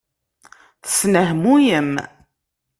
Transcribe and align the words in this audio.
Tesnehmuyem. 0.83 1.89